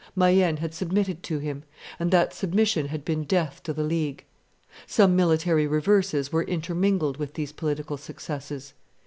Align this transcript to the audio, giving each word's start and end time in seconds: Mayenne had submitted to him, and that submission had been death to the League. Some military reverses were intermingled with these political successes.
Mayenne 0.15 0.57
had 0.57 0.73
submitted 0.73 1.21
to 1.21 1.37
him, 1.37 1.61
and 1.99 2.09
that 2.09 2.33
submission 2.33 2.87
had 2.87 3.05
been 3.05 3.23
death 3.23 3.61
to 3.61 3.71
the 3.71 3.83
League. 3.83 4.25
Some 4.87 5.15
military 5.15 5.67
reverses 5.67 6.31
were 6.31 6.41
intermingled 6.43 7.17
with 7.17 7.35
these 7.35 7.51
political 7.51 7.97
successes. 7.97 8.73